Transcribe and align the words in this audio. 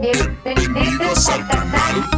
Bienvenidos 0.00 1.28
al 1.28 1.48
canal. 1.48 2.08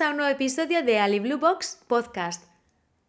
a 0.00 0.10
un 0.10 0.16
nuevo 0.16 0.32
episodio 0.32 0.82
de 0.82 0.98
Ali 0.98 1.20
Blue 1.20 1.38
Box 1.38 1.78
Podcast. 1.86 2.55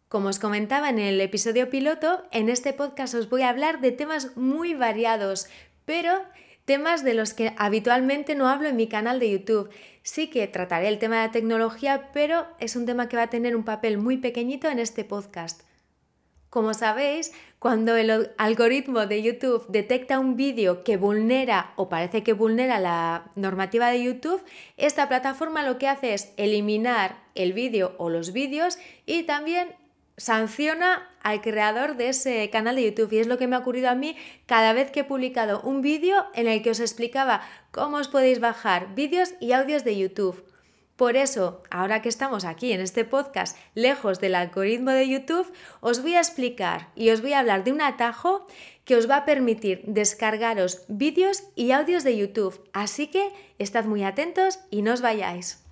Como 0.08 0.30
os 0.30 0.38
comentaba 0.38 0.88
en 0.88 0.98
el 0.98 1.20
episodio 1.20 1.68
piloto, 1.68 2.22
en 2.30 2.48
este 2.48 2.72
podcast 2.72 3.12
os 3.12 3.28
voy 3.28 3.42
a 3.42 3.50
hablar 3.50 3.82
de 3.82 3.92
temas 3.92 4.38
muy 4.38 4.72
variados, 4.72 5.48
pero 5.84 6.22
temas 6.64 7.04
de 7.04 7.12
los 7.12 7.34
que 7.34 7.52
habitualmente 7.58 8.34
no 8.34 8.48
hablo 8.48 8.70
en 8.70 8.76
mi 8.76 8.88
canal 8.88 9.20
de 9.20 9.30
YouTube. 9.30 9.68
Sí 10.02 10.30
que 10.30 10.46
trataré 10.46 10.88
el 10.88 10.98
tema 10.98 11.16
de 11.16 11.26
la 11.26 11.32
tecnología, 11.32 12.08
pero 12.14 12.46
es 12.58 12.74
un 12.74 12.86
tema 12.86 13.10
que 13.10 13.18
va 13.18 13.24
a 13.24 13.30
tener 13.30 13.54
un 13.54 13.64
papel 13.64 13.98
muy 13.98 14.16
pequeñito 14.16 14.70
en 14.70 14.78
este 14.78 15.04
podcast. 15.04 15.60
Como 16.48 16.72
sabéis, 16.72 17.32
cuando 17.58 17.94
el 17.94 18.30
algoritmo 18.38 19.04
de 19.04 19.22
YouTube 19.22 19.66
detecta 19.68 20.18
un 20.18 20.36
vídeo 20.36 20.84
que 20.84 20.96
vulnera 20.96 21.74
o 21.76 21.90
parece 21.90 22.22
que 22.22 22.32
vulnera 22.32 22.80
la 22.80 23.30
normativa 23.34 23.90
de 23.90 24.04
YouTube, 24.04 24.42
esta 24.78 25.06
plataforma 25.06 25.62
lo 25.62 25.76
que 25.76 25.88
hace 25.88 26.14
es 26.14 26.32
eliminar 26.38 27.22
el 27.34 27.52
vídeo 27.52 27.94
o 27.98 28.08
los 28.08 28.32
vídeos 28.32 28.78
y 29.04 29.24
también 29.24 29.76
sanciona 30.18 31.08
al 31.22 31.40
creador 31.40 31.96
de 31.96 32.10
ese 32.10 32.50
canal 32.50 32.76
de 32.76 32.84
YouTube. 32.84 33.12
Y 33.12 33.18
es 33.20 33.26
lo 33.26 33.38
que 33.38 33.46
me 33.46 33.56
ha 33.56 33.60
ocurrido 33.60 33.88
a 33.88 33.94
mí 33.94 34.16
cada 34.44 34.74
vez 34.74 34.90
que 34.90 35.00
he 35.00 35.04
publicado 35.04 35.62
un 35.62 35.80
vídeo 35.80 36.26
en 36.34 36.46
el 36.46 36.62
que 36.62 36.70
os 36.70 36.80
explicaba 36.80 37.40
cómo 37.70 37.96
os 37.96 38.08
podéis 38.08 38.40
bajar 38.40 38.94
vídeos 38.94 39.32
y 39.40 39.52
audios 39.52 39.84
de 39.84 39.96
YouTube. 39.96 40.44
Por 40.96 41.16
eso, 41.16 41.62
ahora 41.70 42.02
que 42.02 42.08
estamos 42.08 42.44
aquí 42.44 42.72
en 42.72 42.80
este 42.80 43.04
podcast, 43.04 43.56
lejos 43.74 44.18
del 44.18 44.34
algoritmo 44.34 44.90
de 44.90 45.08
YouTube, 45.08 45.50
os 45.80 46.02
voy 46.02 46.16
a 46.16 46.18
explicar 46.18 46.88
y 46.96 47.10
os 47.10 47.22
voy 47.22 47.34
a 47.34 47.38
hablar 47.38 47.62
de 47.62 47.70
un 47.70 47.80
atajo 47.80 48.46
que 48.84 48.96
os 48.96 49.08
va 49.08 49.18
a 49.18 49.24
permitir 49.24 49.82
descargaros 49.86 50.82
vídeos 50.88 51.44
y 51.54 51.70
audios 51.70 52.02
de 52.02 52.16
YouTube. 52.16 52.68
Así 52.72 53.06
que 53.06 53.30
estad 53.60 53.84
muy 53.84 54.02
atentos 54.02 54.58
y 54.70 54.82
no 54.82 54.92
os 54.92 55.00
vayáis. 55.00 55.67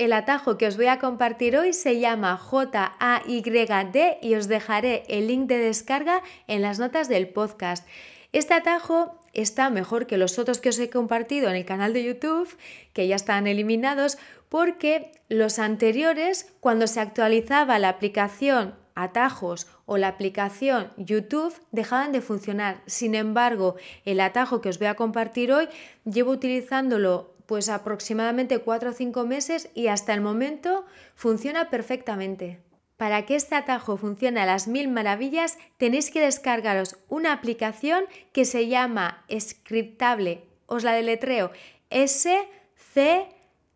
El 0.00 0.14
atajo 0.14 0.56
que 0.56 0.66
os 0.66 0.78
voy 0.78 0.86
a 0.86 0.98
compartir 0.98 1.58
hoy 1.58 1.74
se 1.74 2.00
llama 2.00 2.38
JAYD 2.38 4.16
y 4.22 4.34
os 4.34 4.48
dejaré 4.48 5.02
el 5.08 5.26
link 5.26 5.46
de 5.46 5.58
descarga 5.58 6.22
en 6.46 6.62
las 6.62 6.78
notas 6.78 7.06
del 7.10 7.28
podcast. 7.28 7.86
Este 8.32 8.54
atajo 8.54 9.20
está 9.34 9.68
mejor 9.68 10.06
que 10.06 10.16
los 10.16 10.38
otros 10.38 10.58
que 10.58 10.70
os 10.70 10.78
he 10.78 10.88
compartido 10.88 11.50
en 11.50 11.56
el 11.56 11.66
canal 11.66 11.92
de 11.92 12.02
YouTube, 12.02 12.48
que 12.94 13.08
ya 13.08 13.16
están 13.16 13.46
eliminados, 13.46 14.16
porque 14.48 15.12
los 15.28 15.58
anteriores, 15.58 16.50
cuando 16.60 16.86
se 16.86 17.00
actualizaba 17.00 17.78
la 17.78 17.90
aplicación 17.90 18.76
atajos 18.94 19.66
o 19.84 19.98
la 19.98 20.08
aplicación 20.08 20.92
YouTube 20.96 21.54
dejaban 21.72 22.12
de 22.12 22.22
funcionar. 22.22 22.80
Sin 22.86 23.14
embargo, 23.14 23.76
el 24.06 24.20
atajo 24.20 24.62
que 24.62 24.70
os 24.70 24.78
voy 24.78 24.88
a 24.88 24.94
compartir 24.94 25.52
hoy 25.52 25.68
llevo 26.04 26.30
utilizándolo 26.30 27.34
pues 27.50 27.68
aproximadamente 27.68 28.60
4 28.60 28.90
o 28.90 28.92
5 28.92 29.26
meses 29.26 29.70
y 29.74 29.88
hasta 29.88 30.14
el 30.14 30.20
momento 30.20 30.86
funciona 31.16 31.68
perfectamente. 31.68 32.60
Para 32.96 33.26
que 33.26 33.34
este 33.34 33.56
atajo 33.56 33.96
funcione 33.96 34.38
a 34.38 34.46
las 34.46 34.68
mil 34.68 34.86
maravillas, 34.86 35.58
tenéis 35.76 36.12
que 36.12 36.20
descargaros 36.20 36.98
una 37.08 37.32
aplicación 37.32 38.04
que 38.32 38.44
se 38.44 38.68
llama 38.68 39.24
Scriptable. 39.36 40.44
Os 40.66 40.84
la 40.84 40.92
deletreo 40.92 41.50
S 41.90 42.38
C 42.76 43.26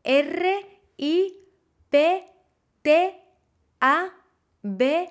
R 0.05 0.67
I 0.97 1.35
P 1.91 2.29
T 2.83 3.21
A 3.81 4.11
B 4.63 5.11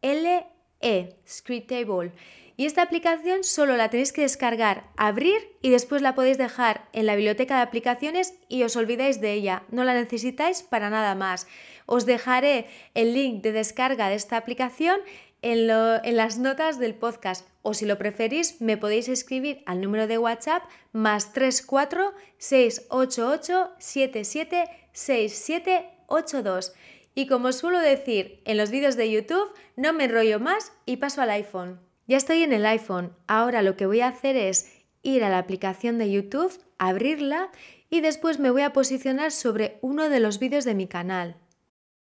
L 0.00 0.46
E 0.80 1.16
Scriptable. 1.28 2.12
Y 2.58 2.66
esta 2.66 2.82
aplicación 2.82 3.44
solo 3.44 3.76
la 3.76 3.88
tenéis 3.88 4.12
que 4.12 4.22
descargar, 4.22 4.90
abrir 4.96 5.56
y 5.62 5.70
después 5.70 6.02
la 6.02 6.16
podéis 6.16 6.38
dejar 6.38 6.88
en 6.92 7.06
la 7.06 7.14
biblioteca 7.14 7.54
de 7.54 7.62
aplicaciones 7.62 8.34
y 8.48 8.64
os 8.64 8.74
olvidáis 8.74 9.20
de 9.20 9.32
ella. 9.32 9.62
No 9.70 9.84
la 9.84 9.94
necesitáis 9.94 10.64
para 10.64 10.90
nada 10.90 11.14
más. 11.14 11.46
Os 11.86 12.04
dejaré 12.04 12.66
el 12.94 13.14
link 13.14 13.44
de 13.44 13.52
descarga 13.52 14.08
de 14.08 14.16
esta 14.16 14.36
aplicación 14.36 14.98
en, 15.40 15.68
las 15.68 16.38
notas 16.38 16.80
del 16.80 16.96
podcast 16.96 17.46
o 17.62 17.74
si 17.74 17.86
lo 17.86 17.96
preferís 17.96 18.60
me 18.60 18.76
podéis 18.76 19.08
escribir 19.08 19.62
al 19.64 19.80
número 19.80 20.08
de 20.08 20.18
WhatsApp 20.18 20.64
más 20.90 21.32
34 21.32 22.12
688 22.38 23.70
77 23.78 24.64
6782. 24.90 26.72
Y 27.14 27.28
como 27.28 27.52
suelo 27.52 27.78
decir 27.78 28.42
en 28.46 28.56
los 28.56 28.72
vídeos 28.72 28.96
de 28.96 29.12
YouTube, 29.12 29.54
no 29.76 29.92
me 29.92 30.06
enrollo 30.06 30.40
más 30.40 30.72
y 30.86 30.96
paso 30.96 31.22
al 31.22 31.30
iPhone. 31.30 31.87
Ya 32.08 32.16
estoy 32.16 32.42
en 32.42 32.54
el 32.54 32.64
iPhone. 32.64 33.12
Ahora 33.26 33.60
lo 33.60 33.76
que 33.76 33.84
voy 33.84 34.00
a 34.00 34.08
hacer 34.08 34.34
es 34.34 34.82
ir 35.02 35.22
a 35.24 35.28
la 35.28 35.38
aplicación 35.38 35.98
de 35.98 36.10
YouTube, 36.10 36.58
abrirla 36.78 37.50
y 37.90 38.00
después 38.00 38.38
me 38.38 38.50
voy 38.50 38.62
a 38.62 38.72
posicionar 38.72 39.30
sobre 39.30 39.78
uno 39.82 40.08
de 40.08 40.18
los 40.18 40.38
vídeos 40.38 40.64
de 40.64 40.74
mi 40.74 40.88
canal. 40.88 41.36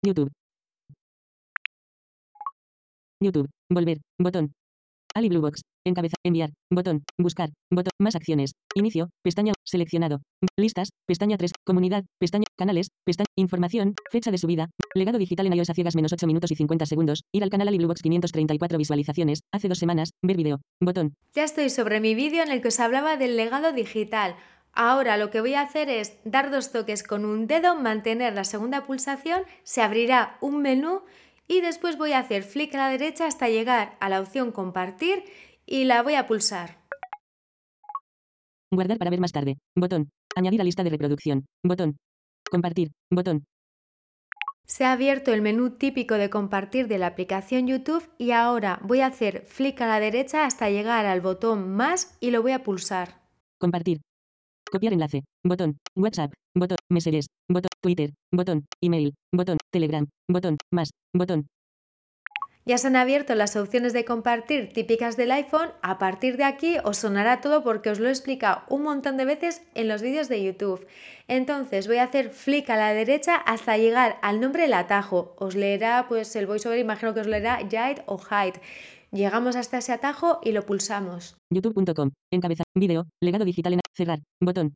YouTube. 0.02 0.30
YouTube. 3.22 3.50
Volver. 3.69 4.00
Botón. 4.19 4.53
Ali. 5.16 5.30
Encabeza. 5.85 6.16
Enviar. 6.23 6.51
Botón. 6.71 7.03
Buscar. 7.17 7.49
Botón. 7.69 7.91
Más 7.99 8.16
acciones. 8.16 8.53
Inicio. 8.75 9.09
Pestaña. 9.23 9.53
Seleccionado. 9.66 10.21
Listas. 10.57 10.89
Pestaña 11.05 11.38
3. 11.38 11.51
Comunidad. 11.66 12.05
Pestaña. 12.19 12.45
Canales. 12.57 12.89
Pestaña. 13.05 13.27
Información. 13.38 13.95
Fecha 14.11 14.31
de 14.31 14.38
subida. 14.38 14.69
Legado 14.95 15.17
digital 15.17 15.47
en 15.47 15.53
iOS 15.53 15.69
a 15.69 15.73
ciegas 15.73 15.95
menos 15.95 16.13
8 16.13 16.25
minutos 16.27 16.51
y 16.51 16.55
50 16.55 16.85
segundos. 16.85 17.23
Ir 17.33 17.43
al 17.43 17.49
canal 17.49 17.67
Ali 17.67 17.77
Blue 17.77 17.88
Box 17.88 18.01
534 18.01 18.77
visualizaciones. 18.77 19.41
Hace 19.51 19.67
dos 19.67 19.79
semanas. 19.79 20.11
Ver 20.22 20.38
video. 20.38 20.61
Botón. 20.79 21.16
Ya 21.33 21.43
estoy 21.43 21.69
sobre 21.69 21.99
mi 21.99 22.16
vídeo 22.16 22.43
en 22.43 22.51
el 22.51 22.61
que 22.61 22.69
os 22.69 22.79
hablaba 22.79 23.17
del 23.17 23.35
legado 23.35 23.73
digital. 23.73 24.35
Ahora 24.73 25.17
lo 25.17 25.29
que 25.29 25.39
voy 25.39 25.53
a 25.53 25.61
hacer 25.61 25.89
es 25.89 26.17
dar 26.23 26.49
dos 26.49 26.72
toques 26.72 27.03
con 27.03 27.25
un 27.25 27.45
dedo, 27.45 27.75
mantener 27.75 28.33
la 28.33 28.43
segunda 28.43 28.85
pulsación, 28.85 29.43
se 29.61 29.81
abrirá 29.81 30.38
un 30.41 30.63
menú 30.63 31.01
y 31.47 31.61
después 31.61 31.97
voy 31.97 32.13
a 32.13 32.19
hacer 32.19 32.43
flick 32.43 32.73
a 32.73 32.79
la 32.79 32.89
derecha 32.89 33.27
hasta 33.27 33.49
llegar 33.49 33.95
a 33.99 34.09
la 34.09 34.19
opción 34.19 34.51
compartir 34.51 35.23
y 35.66 35.85
la 35.85 36.03
voy 36.03 36.16
a 36.16 36.28
pulsar. 36.28 36.84
Guardar 38.72 38.97
para 38.97 39.12
ver 39.12 39.19
más 39.19 39.31
tarde. 39.31 39.57
Botón. 39.75 40.09
Añadir 40.35 40.62
a 40.62 40.63
lista 40.63 40.84
de 40.84 40.90
reproducción. 40.90 41.46
Botón. 41.63 41.97
Compartir. 42.50 42.91
Botón. 43.12 43.46
Se 44.66 44.85
ha 44.85 44.94
abierto 44.94 45.34
el 45.34 45.41
menú 45.41 45.72
típico 45.72 46.16
de 46.16 46.29
compartir 46.29 46.88
de 46.88 46.97
la 46.97 47.07
aplicación 47.07 47.68
YouTube 47.68 48.09
y 48.18 48.31
ahora 48.31 48.79
voy 48.84 49.02
a 49.02 49.07
hacer 49.07 49.46
flick 49.46 49.81
a 49.81 49.88
la 49.88 50.00
derecha 50.00 50.46
hasta 50.46 50.69
llegar 50.69 51.06
al 51.06 51.22
botón 51.22 51.75
más 51.75 52.18
y 52.22 52.31
lo 52.31 52.41
voy 52.41 52.53
a 52.53 52.63
pulsar. 52.63 53.22
Compartir. 53.59 54.02
Copiar 54.72 54.94
enlace. 54.94 55.23
Botón. 55.44 55.78
WhatsApp. 55.96 56.34
Botón. 56.56 56.78
Messages. 56.90 57.28
Botón. 57.47 57.69
Twitter. 57.81 58.13
Botón. 58.31 58.66
Email. 58.81 59.13
Botón. 59.31 59.57
Telegram. 59.72 60.07
Botón. 60.28 60.57
Más. 60.72 60.90
Botón. 61.13 61.47
Ya 62.66 62.78
se 62.78 62.88
han 62.88 62.96
abierto 62.96 63.35
las 63.35 63.57
opciones 63.57 63.91
de 63.91 64.06
compartir 64.06 64.72
típicas 64.72 65.18
del 65.18 65.31
iPhone. 65.31 65.72
A 65.81 65.97
partir 65.97 66.38
de 66.38 66.46
aquí 66.46 66.78
os 66.85 66.97
sonará 66.97 67.41
todo 67.41 67.62
porque 67.62 67.90
os 67.90 68.00
lo 68.00 68.07
he 68.07 68.12
explicado 68.12 68.62
un 68.69 68.84
montón 68.84 69.18
de 69.18 69.25
veces 69.25 69.62
en 69.75 69.90
los 69.90 70.01
vídeos 70.01 70.29
de 70.29 70.41
YouTube. 70.41 70.88
Entonces 71.28 71.88
voy 71.88 71.97
a 71.97 72.03
hacer 72.03 72.29
flick 72.29 72.69
a 72.69 72.78
la 72.78 72.94
derecha 72.94 73.35
hasta 73.35 73.78
llegar 73.78 74.18
al 74.22 74.40
nombre 74.40 74.63
del 74.63 74.73
atajo. 74.73 75.35
Os 75.38 75.56
leerá 75.56 76.06
pues 76.07 76.35
el 76.38 76.47
voiceover, 76.47 76.79
imagino 76.79 77.13
que 77.13 77.19
os 77.19 77.28
leerá 77.28 77.59
Jade 77.69 78.03
o 78.06 78.18
Hide. 78.18 78.62
Llegamos 79.11 79.55
hasta 79.58 79.78
ese 79.78 79.91
atajo 79.91 80.40
y 80.41 80.53
lo 80.53 80.66
pulsamos. 80.66 81.35
YouTube.com. 81.53 82.11
Encabeza. 82.32 82.64
Video. 82.76 83.05
Legado 83.22 83.46
digital 83.46 83.73
en. 83.73 83.79
Cerrar. 83.96 84.20
Botón. 84.41 84.73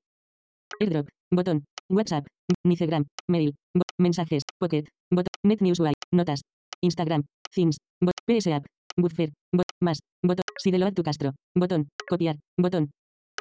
AirDrop. 0.79 1.07
Botón. 1.33 1.63
WhatsApp. 1.89 2.27
Nicegram. 2.65 3.06
Mail. 3.29 3.56
mensajes. 3.97 4.44
Pocket. 4.59 4.83
Botón. 5.09 5.31
NetNewsWire. 5.44 5.94
Notas. 6.13 6.41
Instagram. 6.83 7.24
Things. 7.53 7.77
Bot. 8.01 8.13
PS 8.25 8.47
App. 8.47 8.65
Buffer. 8.97 9.31
Bot. 9.53 9.65
Más. 9.81 10.00
Botón. 10.24 10.44
Sideload 10.57 10.94
tu 10.94 11.03
Castro. 11.03 11.33
Botón. 11.56 11.89
Copiar. 12.09 12.38
Botón. 12.59 12.91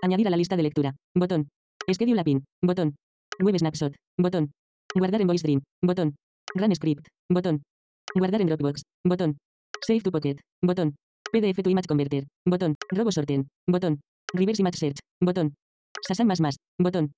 Añadir 0.03 0.27
a 0.27 0.31
la 0.31 0.37
lista 0.37 0.57
de 0.57 0.63
lectura. 0.63 0.95
Botón. 1.15 1.49
Schedule 1.91 2.21
a 2.21 2.25
pin. 2.25 2.45
Botón. 2.63 2.97
Web 3.41 3.59
Snapshot. 3.59 3.95
Botón. 4.19 4.51
Guardar 4.95 5.21
en 5.21 5.27
VoiceDream. 5.27 5.63
Botón. 5.83 6.17
Run 6.55 6.75
Script. 6.75 7.09
Botón. 7.31 7.63
Guardar 8.15 8.41
en 8.41 8.49
Dropbox. 8.49 8.83
Botón. 9.05 9.37
Save 9.87 10.01
to 10.01 10.11
Pocket. 10.11 10.37
Botón. 10.63 10.97
PDF 11.33 11.63
to 11.63 11.71
Image 11.71 11.87
Converter. 11.87 12.27
Botón. 12.47 12.75
RoboSorten. 12.91 13.49
Botón. 13.69 14.01
Reverse 14.33 14.63
Image 14.63 14.79
Search. 14.79 14.99
Botón. 15.23 15.55
Sasam 16.07 16.27
más 16.27 16.41
más. 16.41 16.57
Botón. 16.81 17.13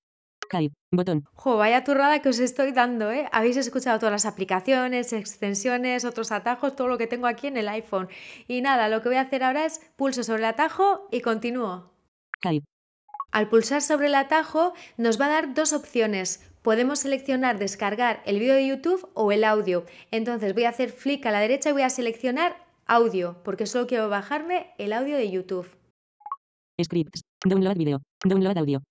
Skype. 0.49 0.73
Botón. 0.91 1.25
Jo, 1.35 1.57
vaya 1.57 1.83
turrada 1.83 2.19
que 2.19 2.29
os 2.29 2.39
estoy 2.39 2.71
dando, 2.71 3.11
¿eh? 3.11 3.27
Habéis 3.31 3.57
escuchado 3.57 3.99
todas 3.99 4.11
las 4.11 4.25
aplicaciones, 4.25 5.13
extensiones, 5.13 6.05
otros 6.05 6.31
atajos, 6.31 6.75
todo 6.75 6.87
lo 6.87 6.97
que 6.97 7.05
tengo 7.05 7.27
aquí 7.27 7.47
en 7.47 7.57
el 7.57 7.69
iPhone. 7.69 8.09
Y 8.47 8.61
nada, 8.61 8.89
lo 8.89 9.01
que 9.01 9.09
voy 9.09 9.17
a 9.17 9.21
hacer 9.21 9.43
ahora 9.43 9.65
es 9.65 9.79
pulso 9.95 10.23
sobre 10.23 10.39
el 10.39 10.45
atajo 10.45 11.07
y 11.11 11.21
continúo. 11.21 11.91
Skype. 12.37 12.65
Al 13.31 13.47
pulsar 13.47 13.83
sobre 13.83 14.07
el 14.07 14.15
atajo 14.15 14.73
nos 14.97 15.21
va 15.21 15.27
a 15.27 15.29
dar 15.29 15.53
dos 15.53 15.71
opciones. 15.71 16.43
Podemos 16.63 16.99
seleccionar 16.99 17.59
descargar 17.59 18.23
el 18.25 18.39
vídeo 18.39 18.55
de 18.55 18.65
YouTube 18.65 19.07
o 19.13 19.31
el 19.31 19.43
audio. 19.43 19.85
Entonces 20.09 20.55
voy 20.55 20.63
a 20.63 20.69
hacer 20.69 20.89
flick 20.89 21.25
a 21.27 21.31
la 21.31 21.39
derecha 21.39 21.69
y 21.69 21.73
voy 21.73 21.83
a 21.83 21.91
seleccionar 21.91 22.57
audio, 22.87 23.37
porque 23.43 23.67
solo 23.67 23.85
quiero 23.85 24.09
bajarme 24.09 24.73
el 24.79 24.93
audio 24.93 25.15
de 25.15 25.29
YouTube. 25.29 25.67
Scripts. 26.83 27.21
Download 27.45 27.77
video. 27.77 28.01
Download 28.25 28.57
audio. 28.57 28.81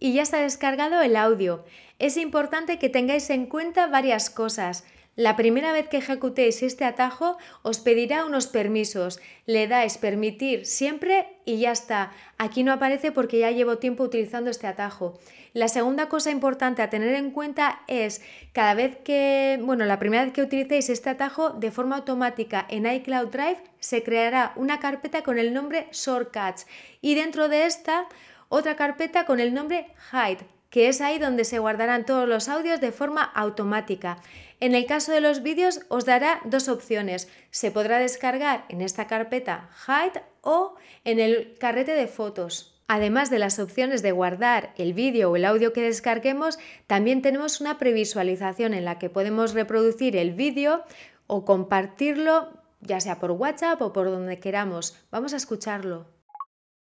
Y 0.00 0.14
ya 0.14 0.22
está 0.22 0.40
descargado 0.40 1.02
el 1.02 1.14
audio. 1.14 1.62
Es 1.98 2.16
importante 2.16 2.78
que 2.78 2.88
tengáis 2.88 3.28
en 3.28 3.44
cuenta 3.44 3.86
varias 3.86 4.30
cosas. 4.30 4.84
La 5.14 5.36
primera 5.36 5.72
vez 5.72 5.88
que 5.88 5.98
ejecutéis 5.98 6.62
este 6.62 6.86
atajo 6.86 7.36
os 7.62 7.80
pedirá 7.80 8.24
unos 8.24 8.46
permisos. 8.46 9.20
Le 9.44 9.68
dais 9.68 9.98
permitir 9.98 10.64
siempre 10.64 11.26
y 11.44 11.58
ya 11.58 11.72
está. 11.72 12.12
Aquí 12.38 12.62
no 12.62 12.72
aparece 12.72 13.12
porque 13.12 13.40
ya 13.40 13.50
llevo 13.50 13.76
tiempo 13.76 14.04
utilizando 14.04 14.48
este 14.48 14.66
atajo. 14.66 15.18
La 15.52 15.68
segunda 15.68 16.08
cosa 16.08 16.30
importante 16.30 16.80
a 16.80 16.88
tener 16.88 17.14
en 17.16 17.32
cuenta 17.32 17.80
es 17.86 18.22
cada 18.52 18.72
vez 18.72 18.96
que, 19.04 19.58
bueno, 19.60 19.84
la 19.84 19.98
primera 19.98 20.24
vez 20.24 20.32
que 20.32 20.42
utilicéis 20.42 20.88
este 20.88 21.10
atajo 21.10 21.50
de 21.50 21.70
forma 21.70 21.96
automática 21.96 22.64
en 22.70 22.86
iCloud 22.86 23.28
Drive 23.28 23.62
se 23.80 24.02
creará 24.02 24.52
una 24.56 24.80
carpeta 24.80 25.22
con 25.22 25.38
el 25.38 25.52
nombre 25.52 25.88
Shortcuts 25.92 26.66
y 27.02 27.14
dentro 27.16 27.48
de 27.48 27.66
esta 27.66 28.06
otra 28.50 28.76
carpeta 28.76 29.24
con 29.24 29.40
el 29.40 29.54
nombre 29.54 29.86
Hide, 30.12 30.44
que 30.70 30.88
es 30.88 31.00
ahí 31.00 31.18
donde 31.18 31.44
se 31.44 31.58
guardarán 31.58 32.04
todos 32.04 32.28
los 32.28 32.48
audios 32.48 32.80
de 32.80 32.92
forma 32.92 33.22
automática. 33.22 34.18
En 34.58 34.74
el 34.74 34.86
caso 34.86 35.12
de 35.12 35.20
los 35.20 35.42
vídeos 35.42 35.80
os 35.88 36.04
dará 36.04 36.40
dos 36.44 36.68
opciones. 36.68 37.28
Se 37.50 37.70
podrá 37.70 37.98
descargar 37.98 38.66
en 38.68 38.82
esta 38.82 39.06
carpeta 39.06 39.70
Hide 39.86 40.22
o 40.42 40.74
en 41.04 41.18
el 41.20 41.56
carrete 41.58 41.92
de 41.92 42.08
fotos. 42.08 42.76
Además 42.88 43.30
de 43.30 43.38
las 43.38 43.60
opciones 43.60 44.02
de 44.02 44.10
guardar 44.10 44.74
el 44.76 44.94
vídeo 44.94 45.30
o 45.30 45.36
el 45.36 45.44
audio 45.44 45.72
que 45.72 45.82
descarguemos, 45.82 46.58
también 46.88 47.22
tenemos 47.22 47.60
una 47.60 47.78
previsualización 47.78 48.74
en 48.74 48.84
la 48.84 48.98
que 48.98 49.08
podemos 49.08 49.54
reproducir 49.54 50.16
el 50.16 50.32
vídeo 50.32 50.82
o 51.28 51.44
compartirlo, 51.44 52.48
ya 52.80 52.98
sea 52.98 53.20
por 53.20 53.30
WhatsApp 53.30 53.80
o 53.80 53.92
por 53.92 54.10
donde 54.10 54.40
queramos. 54.40 54.96
Vamos 55.12 55.34
a 55.34 55.36
escucharlo. 55.36 56.06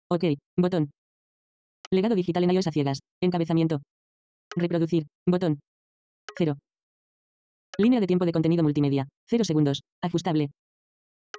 OK. 0.09 0.25
Botón. 0.57 0.91
Legado 1.93 2.15
digital 2.15 2.43
en 2.45 2.53
iOS 2.53 2.69
a 2.69 2.73
ciegas. 2.73 3.01
Encabezamiento. 3.21 3.83
Reproducir. 4.57 5.05
Botón. 5.27 5.61
0. 6.39 6.57
Línea 7.77 8.01
de 8.01 8.07
tiempo 8.07 8.25
de 8.25 8.33
contenido 8.33 8.63
multimedia. 8.63 9.09
0 9.29 9.45
segundos. 9.45 9.83
Ajustable. 10.03 10.49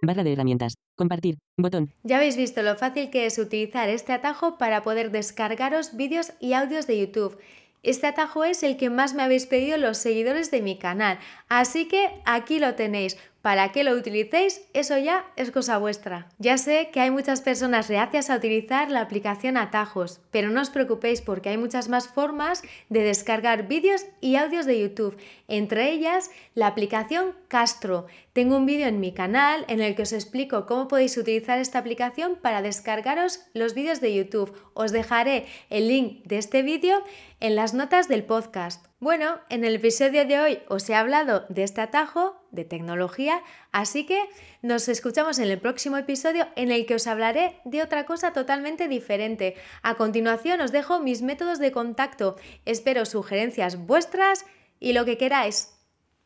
Barra 0.03 0.23
de 0.23 0.33
herramientas. 0.33 0.75
Compartir. 0.95 1.39
Botón. 1.57 1.91
Ya 2.03 2.17
habéis 2.17 2.37
visto 2.37 2.61
lo 2.61 2.75
fácil 2.75 3.09
que 3.09 3.25
es 3.25 3.39
utilizar 3.39 3.89
este 3.89 4.13
atajo 4.13 4.59
para 4.59 4.83
poder 4.83 5.09
descargaros 5.09 5.97
vídeos 5.97 6.33
y 6.39 6.53
audios 6.53 6.85
de 6.85 6.99
YouTube. 6.99 7.39
Este 7.81 8.05
atajo 8.05 8.43
es 8.43 8.61
el 8.61 8.77
que 8.77 8.91
más 8.91 9.15
me 9.15 9.23
habéis 9.23 9.47
pedido 9.47 9.77
los 9.77 9.97
seguidores 9.97 10.51
de 10.51 10.61
mi 10.61 10.77
canal, 10.77 11.19
así 11.49 11.87
que 11.87 12.21
aquí 12.25 12.59
lo 12.59 12.75
tenéis. 12.75 13.17
¿Para 13.43 13.73
qué 13.73 13.83
lo 13.83 13.91
utilicéis? 13.91 14.61
Eso 14.71 14.97
ya 14.97 15.25
es 15.35 15.51
cosa 15.51 15.77
vuestra. 15.77 16.29
Ya 16.39 16.57
sé 16.57 16.91
que 16.93 17.01
hay 17.01 17.11
muchas 17.11 17.41
personas 17.41 17.89
reacias 17.89 18.29
a 18.29 18.37
utilizar 18.37 18.89
la 18.89 19.01
aplicación 19.01 19.57
Atajos, 19.57 20.21
pero 20.31 20.49
no 20.49 20.61
os 20.61 20.69
preocupéis 20.69 21.21
porque 21.21 21.49
hay 21.49 21.57
muchas 21.57 21.89
más 21.89 22.07
formas 22.07 22.63
de 22.87 23.01
descargar 23.01 23.67
vídeos 23.67 24.05
y 24.21 24.37
audios 24.37 24.65
de 24.65 24.79
YouTube, 24.79 25.17
entre 25.49 25.91
ellas 25.91 26.31
la 26.55 26.67
aplicación 26.67 27.35
Castro. 27.49 28.07
Tengo 28.31 28.55
un 28.55 28.65
vídeo 28.65 28.87
en 28.87 29.01
mi 29.01 29.13
canal 29.13 29.65
en 29.67 29.81
el 29.81 29.93
que 29.95 30.03
os 30.03 30.13
explico 30.13 30.65
cómo 30.65 30.87
podéis 30.87 31.17
utilizar 31.17 31.59
esta 31.59 31.79
aplicación 31.79 32.37
para 32.41 32.61
descargaros 32.61 33.41
los 33.53 33.73
vídeos 33.73 33.99
de 33.99 34.15
YouTube. 34.15 34.55
Os 34.73 34.93
dejaré 34.93 35.47
el 35.69 35.89
link 35.89 36.23
de 36.23 36.37
este 36.37 36.61
vídeo 36.61 37.03
en 37.41 37.57
las 37.57 37.73
notas 37.73 38.07
del 38.07 38.23
podcast. 38.23 38.85
Bueno, 39.01 39.41
en 39.49 39.65
el 39.65 39.75
episodio 39.75 40.25
de 40.25 40.39
hoy 40.39 40.59
os 40.69 40.89
he 40.89 40.95
hablado 40.95 41.45
de 41.49 41.63
este 41.63 41.81
atajo 41.81 42.42
de 42.53 42.63
tecnología, 42.63 43.41
así 43.71 44.05
que 44.05 44.23
nos 44.61 44.87
escuchamos 44.87 45.39
en 45.39 45.49
el 45.49 45.59
próximo 45.59 45.97
episodio 45.97 46.47
en 46.55 46.71
el 46.71 46.85
que 46.85 46.95
os 46.95 47.07
hablaré 47.07 47.59
de 47.65 47.81
otra 47.81 48.05
cosa 48.05 48.31
totalmente 48.31 48.87
diferente. 48.87 49.55
A 49.81 49.95
continuación 49.95 50.61
os 50.61 50.71
dejo 50.71 51.01
mis 51.01 51.21
métodos 51.21 51.59
de 51.59 51.73
contacto. 51.73 52.37
Espero 52.65 53.05
sugerencias 53.05 53.75
vuestras 53.75 54.45
y 54.79 54.93
lo 54.93 55.03
que 55.03 55.17
queráis. 55.17 55.77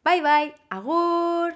Bye 0.04 0.22
bye, 0.22 0.54
agur. 0.70 1.56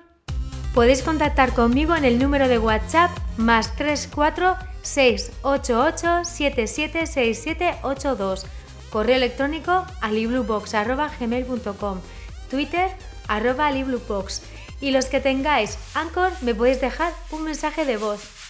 Podéis 0.74 1.04
contactar 1.04 1.54
conmigo 1.54 1.96
en 1.96 2.06
el 2.06 2.18
número 2.18 2.48
de 2.48 2.58
WhatsApp 2.58 3.12
más 3.38 3.76
34 3.76 4.58
688 4.82 6.26
776782 6.26 8.48
correo 8.92 9.16
electrónico 9.16 9.86
aliblubox.gmail.com, 10.02 12.02
Twitter 12.50 12.90
arroba 13.28 13.68
aliblubox 13.68 14.42
y 14.82 14.92
los 14.92 15.06
que 15.06 15.22
tengáis 15.22 15.78
Anchor 15.94 16.32
me 16.42 16.56
podéis 16.56 16.82
dejar 16.82 17.14
un 17.30 17.44
mensaje 17.44 17.86
de 17.86 17.98
voz 17.98 18.41